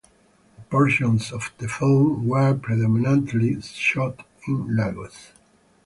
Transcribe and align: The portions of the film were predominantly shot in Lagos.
The 0.55 0.63
portions 0.63 1.31
of 1.31 1.51
the 1.59 1.67
film 1.67 2.27
were 2.27 2.55
predominantly 2.55 3.61
shot 3.61 4.25
in 4.47 4.75
Lagos. 4.75 5.29